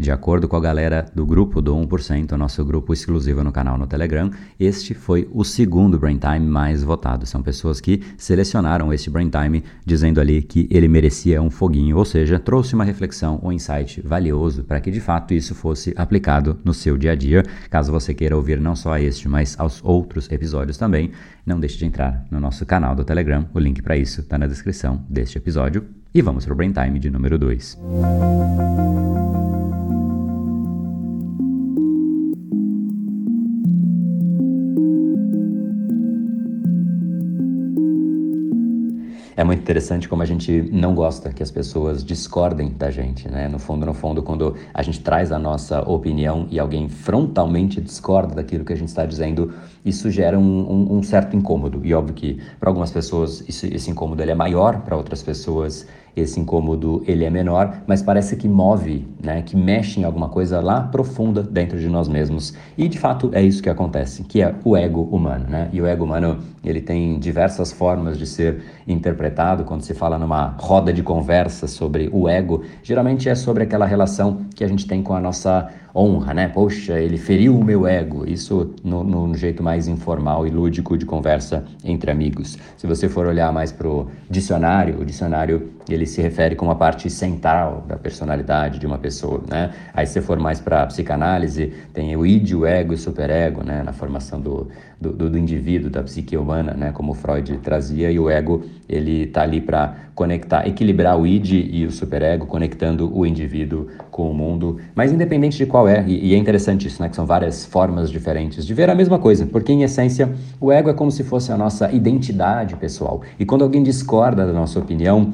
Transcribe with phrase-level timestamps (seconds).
[0.00, 3.86] De acordo com a galera do grupo do 1%, nosso grupo exclusivo no canal no
[3.86, 7.26] Telegram, este foi o segundo Brain Time mais votado.
[7.26, 12.06] São pessoas que selecionaram este Brain Time dizendo ali que ele merecia um foguinho, ou
[12.06, 16.72] seja, trouxe uma reflexão, um insight valioso para que de fato isso fosse aplicado no
[16.72, 17.42] seu dia a dia.
[17.68, 21.10] Caso você queira ouvir não só este, mas aos outros episódios também,
[21.44, 23.46] não deixe de entrar no nosso canal do Telegram.
[23.52, 25.84] O link para isso está na descrição deste episódio.
[26.14, 27.78] E vamos para o Brain Time de número 2.
[39.40, 43.48] É muito interessante como a gente não gosta que as pessoas discordem da gente, né?
[43.48, 48.34] No fundo, no fundo, quando a gente traz a nossa opinião e alguém frontalmente discorda
[48.34, 51.80] daquilo que a gente está dizendo, isso gera um, um, um certo incômodo.
[51.84, 55.86] E óbvio que para algumas pessoas isso, esse incômodo ele é maior, para outras pessoas
[56.16, 60.60] esse incômodo ele é menor, mas parece que move, né, que mexe em alguma coisa
[60.60, 62.54] lá profunda dentro de nós mesmos.
[62.76, 65.68] E de fato é isso que acontece, que é o ego humano, né?
[65.72, 70.56] E o ego humano, ele tem diversas formas de ser interpretado quando se fala numa
[70.58, 75.02] roda de conversa sobre o ego, geralmente é sobre aquela relação que a gente tem
[75.02, 76.48] com a nossa honra, né?
[76.48, 78.28] Poxa, ele feriu o meu ego.
[78.28, 82.58] Isso no, no, jeito mais informal e lúdico de conversa entre amigos.
[82.76, 86.76] Se você for olhar mais para o dicionário, o dicionário ele se refere com uma
[86.76, 89.70] parte central da personalidade de uma pessoa, né?
[89.92, 93.62] Aí se você for mais para psicanálise, tem o id, o ego e o superego,
[93.64, 93.82] né?
[93.82, 94.68] Na formação do,
[95.00, 96.92] do, do indivíduo, da psique humana, né?
[96.92, 101.86] Como Freud trazia, e o ego ele está ali para conectar, equilibrar o id e
[101.86, 104.78] o superego, conectando o indivíduo com o mundo.
[104.94, 107.08] Mas independente de qual é, e, e é interessante isso, né?
[107.08, 110.88] Que são várias formas diferentes de ver a mesma coisa, porque em essência o ego
[110.88, 113.20] é como se fosse a nossa identidade pessoal.
[113.38, 115.30] E quando alguém discorda da nossa opinião,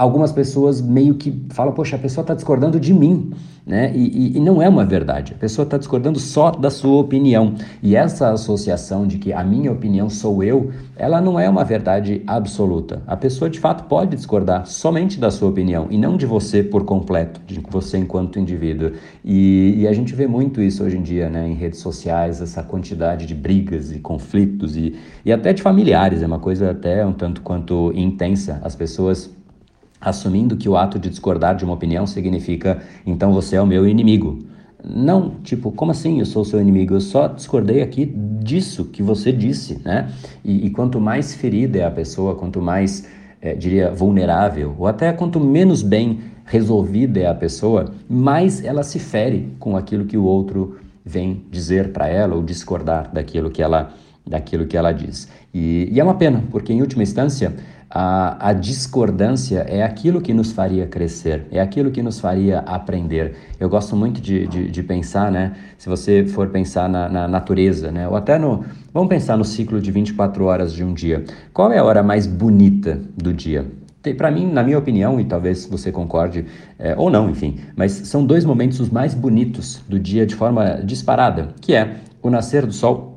[0.00, 3.34] algumas pessoas meio que falam, poxa, a pessoa está discordando de mim,
[3.66, 3.92] né?
[3.94, 5.34] E, e, e, não é uma verdade.
[5.34, 7.54] A pessoa está discordando só da sua opinião.
[7.82, 12.22] E essa associação de que a minha opinião sou eu, ela não é uma verdade
[12.26, 13.02] absoluta.
[13.06, 16.84] A pessoa de fato pode discordar somente da sua opinião e não de você por
[16.86, 18.92] completo, de você enquanto indivíduo.
[19.22, 21.46] E, e a gente vê muito isso hoje em dia, né?
[21.46, 24.96] Em redes sociais, essa quantidade de brigas e conflitos e,
[25.26, 26.22] e até de familiares.
[26.22, 28.60] É uma coisa até um tanto quanto intensa.
[28.64, 29.30] As pessoas
[30.00, 33.86] assumindo que o ato de discordar de uma opinião significa então você é o meu
[33.86, 34.44] inimigo.
[34.82, 36.94] Não, tipo, como assim eu sou seu inimigo?
[36.94, 40.10] Eu só discordei aqui disso que você disse, né?
[40.44, 43.06] E, e quanto mais ferida é a pessoa, quanto mais,
[43.42, 48.98] é, diria, vulnerável, ou até quanto menos bem resolvida é a pessoa, mais ela se
[48.98, 53.92] fere com aquilo que o outro vem dizer para ela ou discordar daquilo que ela,
[54.26, 55.28] daquilo que ela diz.
[55.52, 57.54] E, e é uma pena, porque em última instância,
[57.90, 63.34] a, a, discordância é aquilo que nos faria crescer, é aquilo que nos faria aprender.
[63.58, 65.56] Eu gosto muito de, de, de pensar, né?
[65.76, 68.06] Se você for pensar na, na, natureza, né?
[68.06, 68.64] Ou até no.
[68.94, 71.24] Vamos pensar no ciclo de 24 horas de um dia.
[71.52, 73.66] Qual é a hora mais bonita do dia?
[74.16, 76.46] Para mim, na minha opinião, e talvez você concorde
[76.78, 80.80] é, ou não, enfim, mas são dois momentos os mais bonitos do dia de forma
[80.82, 83.09] disparada, que é o nascer do sol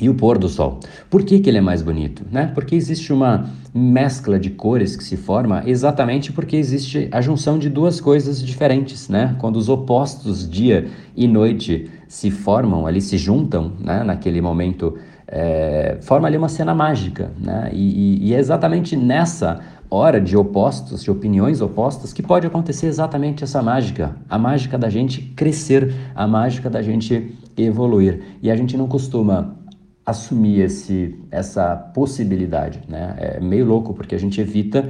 [0.00, 0.80] e o pôr do sol.
[1.08, 2.24] Por que, que ele é mais bonito?
[2.30, 2.50] Né?
[2.54, 7.68] Porque existe uma mescla de cores que se forma exatamente porque existe a junção de
[7.68, 9.08] duas coisas diferentes.
[9.08, 9.36] Né?
[9.38, 14.02] Quando os opostos dia e noite se formam, ali se juntam né?
[14.02, 14.96] naquele momento,
[15.28, 17.30] é, forma ali uma cena mágica.
[17.38, 17.70] Né?
[17.72, 22.86] E, e, e é exatamente nessa hora de opostos, de opiniões opostas, que pode acontecer
[22.86, 28.20] exatamente essa mágica, a mágica da gente crescer, a mágica da gente evoluir.
[28.42, 29.54] E a gente não costuma
[30.04, 32.80] assumir esse, essa possibilidade.
[32.88, 33.14] Né?
[33.18, 34.88] É meio louco porque a gente evita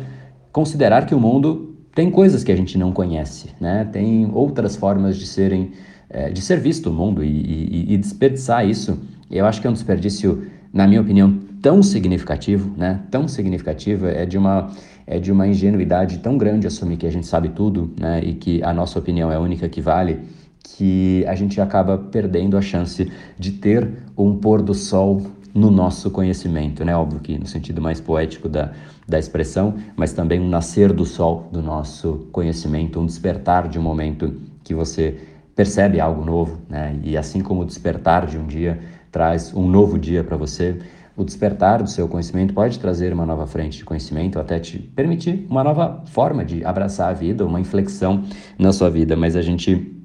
[0.52, 3.88] considerar que o mundo tem coisas que a gente não conhece, né?
[3.92, 5.72] tem outras formas de serem
[6.14, 8.98] é, de ser visto o mundo e, e, e, desperdiçar isso.
[9.28, 13.00] Eu acho que é um desperdício, na minha opinião, tão significativo, né?
[13.10, 14.70] Tão significativo é de uma
[15.06, 18.22] é de uma ingenuidade tão grande assumir que a gente sabe tudo, né?
[18.22, 20.20] E que a nossa opinião é a única que vale
[20.64, 25.22] que a gente acaba perdendo a chance de ter um pôr do sol
[25.54, 26.96] no nosso conhecimento, né?
[26.96, 28.72] Óbvio que no sentido mais poético da,
[29.06, 33.82] da expressão, mas também um nascer do sol do nosso conhecimento, um despertar de um
[33.82, 34.34] momento
[34.64, 35.16] que você
[35.54, 36.98] percebe algo novo, né?
[37.04, 38.80] E assim como o despertar de um dia
[39.12, 40.76] traz um novo dia para você,
[41.16, 45.46] o despertar do seu conhecimento pode trazer uma nova frente de conhecimento, até te permitir
[45.48, 48.24] uma nova forma de abraçar a vida, uma inflexão
[48.58, 50.03] na sua vida, mas a gente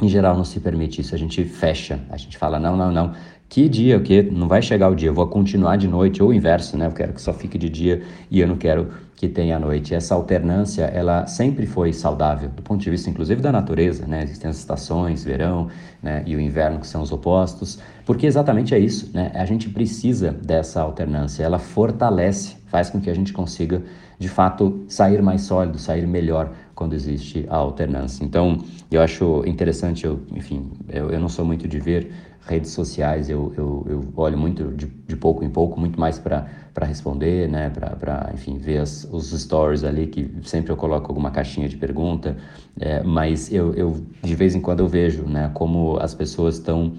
[0.00, 3.12] em geral não se permite isso, a gente fecha, a gente fala, não, não, não,
[3.48, 4.22] que dia, o que?
[4.22, 6.86] Não vai chegar o dia, eu vou continuar de noite, ou o inverso, né?
[6.86, 9.94] Eu quero que só fique de dia e eu não quero que à noite.
[9.94, 14.22] Essa alternância, ela sempre foi saudável, do ponto de vista, inclusive, da natureza, né?
[14.22, 15.68] Existem as estações, verão
[16.02, 16.22] né?
[16.26, 19.32] e o inverno, que são os opostos, porque exatamente é isso, né?
[19.34, 23.82] A gente precisa dessa alternância, ela fortalece, faz com que a gente consiga,
[24.18, 28.24] de fato, sair mais sólido, sair melhor quando existe a alternância.
[28.24, 28.58] Então,
[28.88, 32.12] eu acho interessante, eu, enfim, eu, eu não sou muito de ver
[32.46, 36.46] redes sociais, eu, eu, eu olho muito de, de pouco em pouco, muito mais para
[36.82, 41.68] responder, né, para, enfim, ver as, os stories ali, que sempre eu coloco alguma caixinha
[41.68, 42.36] de pergunta,
[42.78, 46.92] é, mas eu, eu, de vez em quando eu vejo, né, como as pessoas estão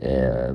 [0.00, 0.54] é,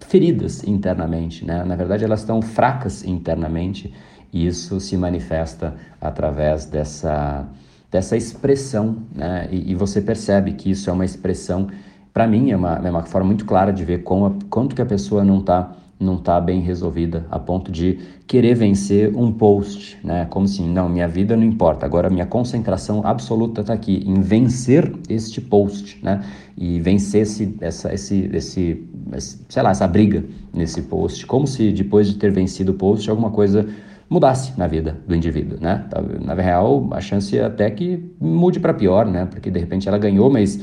[0.00, 3.90] feridas internamente, né, na verdade elas estão fracas internamente,
[4.30, 7.48] e isso se manifesta através dessa,
[7.92, 11.68] dessa expressão, né, e, e você percebe que isso é uma expressão
[12.12, 14.82] para mim é uma, é uma forma muito clara de ver como a, quanto que
[14.82, 19.96] a pessoa não está não tá bem resolvida a ponto de querer vencer um post,
[20.02, 20.26] né?
[20.28, 24.92] Como assim, não, minha vida não importa, agora minha concentração absoluta está aqui em vencer
[25.08, 26.24] este post, né?
[26.58, 31.70] E vencer esse, essa, esse, esse, esse, sei lá, essa briga nesse post, como se
[31.70, 33.68] depois de ter vencido o post alguma coisa
[34.12, 35.86] mudasse na vida do indivíduo, né?
[36.20, 39.26] Na real, a chance é até que mude para pior, né?
[39.26, 40.60] Porque de repente ela ganhou, mas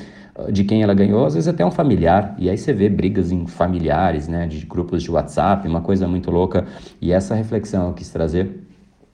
[0.51, 2.36] de quem ela ganhou, às vezes até um familiar.
[2.38, 6.31] E aí você vê brigas em familiares, né, de grupos de WhatsApp, uma coisa muito
[6.31, 6.66] louca.
[7.01, 8.66] E essa reflexão eu quis trazer.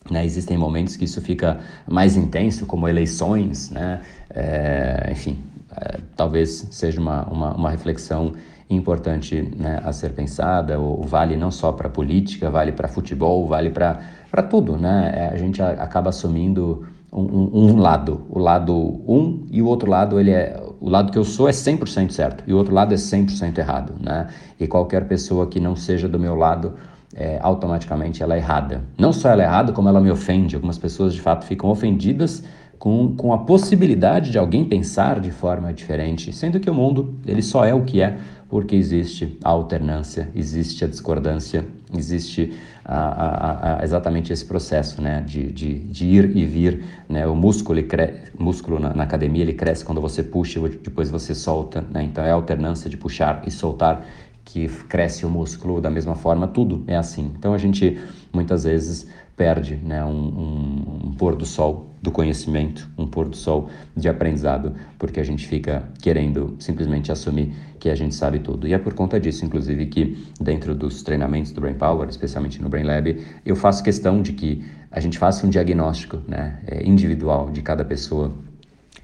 [0.10, 1.60] Né, existem momentos que isso fica
[1.90, 4.02] mais intenso, como eleições, né?
[4.30, 5.40] É, enfim,
[5.76, 8.34] é, talvez seja uma, uma, uma reflexão
[8.70, 10.80] importante né, a ser pensada.
[10.80, 14.00] O, vale não só para política, vale para futebol, vale para
[14.44, 14.78] tudo.
[14.78, 15.12] Né?
[15.16, 18.74] É, a gente acaba assumindo um, um, um, lado, o lado
[19.08, 22.44] um, e o outro lado ele é o lado que eu sou é 100% certo
[22.46, 24.28] e o outro lado é 100% errado, né?
[24.60, 26.74] E qualquer pessoa que não seja do meu lado,
[27.16, 28.84] é, automaticamente ela é errada.
[28.98, 30.56] Não só ela é errada, como ela me ofende.
[30.56, 32.44] Algumas pessoas de fato ficam ofendidas
[32.78, 37.42] com, com a possibilidade de alguém pensar de forma diferente, sendo que o mundo ele
[37.42, 41.66] só é o que é porque existe a alternância, existe a discordância,
[41.96, 42.54] existe
[42.84, 46.84] a, a, a, exatamente esse processo né, de, de, de, ir e vir.
[47.10, 47.26] Né?
[47.26, 48.14] O músculo, ele cre...
[48.38, 51.84] músculo na, na, academia ele cresce quando você puxa e depois você solta.
[51.90, 52.04] Né?
[52.04, 54.06] Então é a alternância de puxar e soltar
[54.44, 57.34] que cresce o músculo da mesma forma, tudo é assim.
[57.38, 58.00] Então a gente
[58.32, 63.36] muitas vezes perde né, um, um, um, pôr do sol do conhecimento, um pôr do
[63.36, 68.68] sol de aprendizado, porque a gente fica querendo simplesmente assumir que a gente sabe tudo.
[68.68, 72.70] E é por conta disso, inclusive, que dentro dos treinamentos do Brain Power, especialmente no
[72.70, 77.50] Brain Lab, eu faço questão de que a gente faça um diagnóstico né, é, individual
[77.50, 78.34] de cada pessoa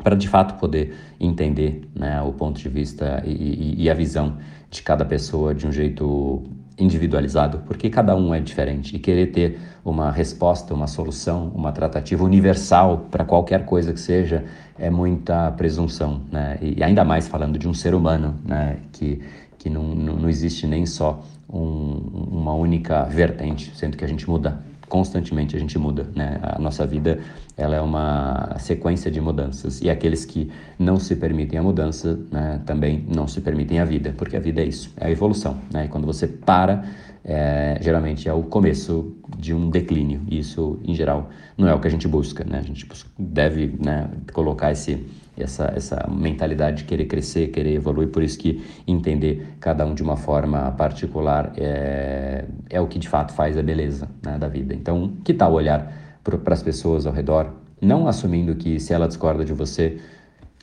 [0.02, 4.38] para de fato poder entender né, o ponto de vista e, e, e a visão
[4.70, 6.44] de cada pessoa de um jeito
[6.84, 12.24] individualizado, porque cada um é diferente e querer ter uma resposta, uma solução, uma tratativa
[12.24, 14.44] universal para qualquer coisa que seja
[14.78, 16.58] é muita presunção, né?
[16.62, 18.78] E ainda mais falando de um ser humano, né?
[18.92, 19.22] Que
[19.62, 22.02] que não, não, não existe nem só um,
[22.32, 24.60] uma única vertente, sendo que a gente muda
[24.92, 26.38] constantemente a gente muda, né?
[26.44, 27.20] A nossa vida
[27.56, 32.60] ela é uma sequência de mudanças e aqueles que não se permitem a mudança, né,
[32.66, 35.86] também não se permitem a vida, porque a vida é isso, é a evolução, né?
[35.86, 36.84] E quando você para,
[37.24, 40.22] é, geralmente é o começo de um declínio.
[40.28, 42.60] E isso, em geral, não é o que a gente busca, né?
[42.60, 42.88] A gente
[43.18, 45.06] deve né, colocar esse
[45.38, 50.04] essa, essa mentalidade de querer crescer, querer evoluir, por isso que entender cada um de
[50.04, 54.74] uma forma particular é, é o que de fato faz a beleza né, da vida.
[54.74, 55.92] Então, que tal olhar
[56.24, 60.00] para as pessoas ao redor, não assumindo que se ela discorda de você,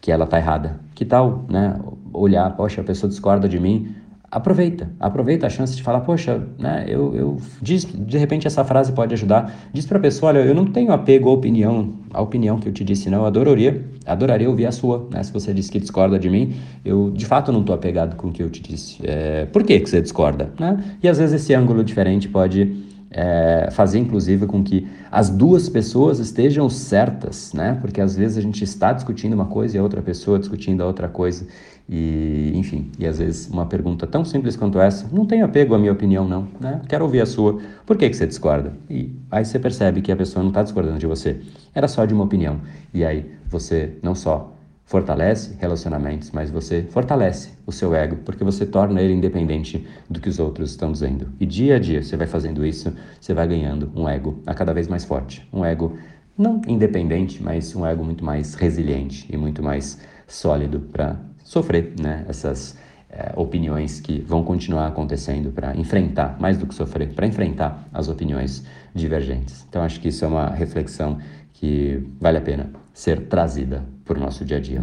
[0.00, 0.78] que ela está errada.
[0.94, 1.78] Que tal, né,
[2.12, 3.94] olhar, poxa, a pessoa discorda de mim,
[4.30, 8.92] aproveita, aproveita a chance de falar, poxa, né, eu, eu diz, de repente essa frase
[8.92, 9.54] pode ajudar.
[9.73, 12.73] Diz para a pessoa, olha, eu não tenho apego à opinião, à opinião que eu
[12.73, 15.23] te disse, não, eu adoraria, adoraria ouvir a sua, né?
[15.23, 16.54] Se você disse que discorda de mim,
[16.85, 18.99] eu de fato não estou apegado com o que eu te disse.
[19.02, 20.78] É, por que, que você discorda, né?
[21.02, 26.18] E às vezes esse ângulo diferente pode é, fazer inclusive com que as duas pessoas
[26.18, 27.78] estejam certas, né?
[27.80, 30.87] Porque às vezes a gente está discutindo uma coisa e a outra pessoa discutindo a
[30.87, 31.47] outra coisa.
[31.88, 35.78] E, enfim, e às vezes uma pergunta tão simples quanto essa, não tenho apego à
[35.78, 36.83] minha opinião, não, né?
[36.87, 37.59] Quero ouvir a sua.
[37.87, 38.75] Por que, que você discorda?
[38.90, 41.40] E aí você percebe que a pessoa não está discordando de você,
[41.75, 42.61] era só de uma opinião.
[42.92, 44.54] E aí você não só
[44.85, 50.28] fortalece relacionamentos, mas você fortalece o seu ego, porque você torna ele independente do que
[50.28, 51.28] os outros estão dizendo.
[51.38, 54.73] E dia a dia você vai fazendo isso, você vai ganhando um ego a cada
[54.73, 55.47] vez mais forte.
[55.52, 55.97] Um ego
[56.37, 61.18] não independente, mas um ego muito mais resiliente e muito mais sólido para
[61.49, 62.76] sofrer né, essas,
[63.11, 68.07] é, opiniões que vão continuar acontecendo para enfrentar, mais do que sofrer, para enfrentar as
[68.07, 68.62] opiniões
[68.95, 69.64] divergentes.
[69.69, 71.19] Então, acho que isso é uma reflexão
[71.55, 74.83] que vale a pena ser trazida para o nosso dia a dia.